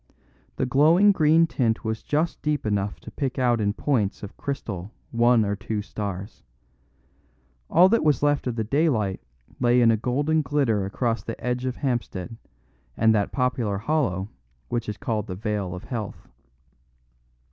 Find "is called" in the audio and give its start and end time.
14.89-15.27